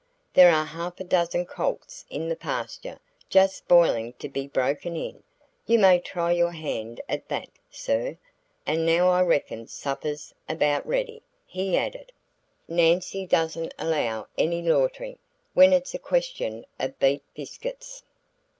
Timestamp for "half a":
0.65-1.03